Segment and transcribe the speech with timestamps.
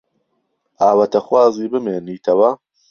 [0.81, 2.49] ئاواتەخوازی بمێنیتەوە؟